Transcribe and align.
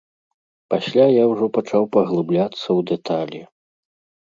Пасля 0.73 1.05
я 1.15 1.25
ўжо 1.33 1.45
пачаў 1.59 1.83
паглыбляцца 1.97 2.65
ў 2.65 2.79
дэталі. 2.95 3.41